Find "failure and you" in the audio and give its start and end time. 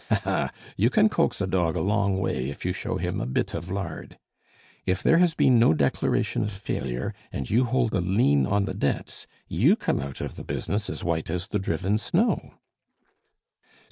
6.51-7.65